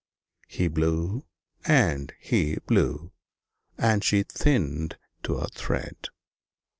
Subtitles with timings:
[0.47, 1.27] He blew
[1.63, 3.11] and he blew,
[3.77, 6.07] and she thinned to a thread.